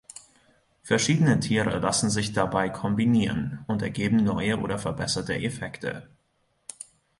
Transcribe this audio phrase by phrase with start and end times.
[0.81, 6.09] Verschiedene Tiere lassen sich dabei kombinieren, und ergeben neue oder verbesserte Effekte.